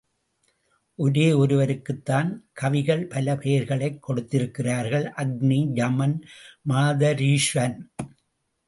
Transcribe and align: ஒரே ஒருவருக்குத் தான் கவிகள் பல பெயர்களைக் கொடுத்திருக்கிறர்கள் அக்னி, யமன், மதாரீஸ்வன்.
ஒரே 0.95 1.31
ஒருவருக்குத் 1.33 2.05
தான் 2.05 2.45
கவிகள் 2.53 3.05
பல 3.07 3.35
பெயர்களைக் 3.35 4.09
கொடுத்திருக்கிறர்கள் 4.09 5.11
அக்னி, 5.17 5.71
யமன், 5.73 6.25
மதாரீஸ்வன். 6.69 7.77